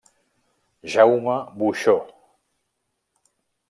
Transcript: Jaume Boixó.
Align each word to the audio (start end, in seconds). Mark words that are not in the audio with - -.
Jaume 0.93 1.37
Boixó. 1.61 1.97